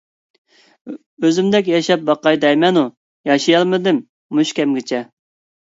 [1.27, 2.83] ئۆزۈمدەك ياشاپ باقاي دەيمەنۇ،
[3.33, 4.01] ياشىيالمىدىم
[4.39, 5.05] مۇشۇ كەمگىچە.